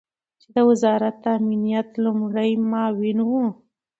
[0.41, 3.41] چې د وزارت امنیت لومړی معاون ؤ